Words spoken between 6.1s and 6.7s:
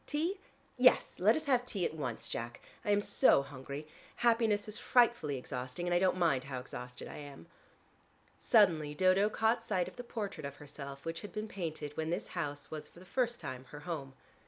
mind how